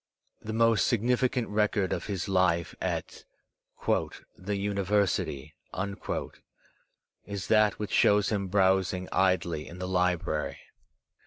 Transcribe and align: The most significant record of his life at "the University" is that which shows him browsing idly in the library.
The 0.41 0.51
most 0.51 0.87
significant 0.87 1.49
record 1.49 1.93
of 1.93 2.07
his 2.07 2.27
life 2.27 2.73
at 2.81 3.23
"the 3.87 4.55
University" 4.55 5.53
is 7.23 7.47
that 7.49 7.77
which 7.77 7.91
shows 7.91 8.29
him 8.29 8.47
browsing 8.47 9.07
idly 9.11 9.67
in 9.67 9.77
the 9.77 9.87
library. 9.87 10.57